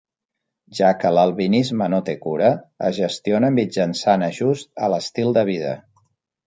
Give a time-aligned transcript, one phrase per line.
[0.77, 2.49] Ja que l'albinisme no té cura,
[2.89, 5.81] es gestiona mitjançant ajusts a l'estil de vida.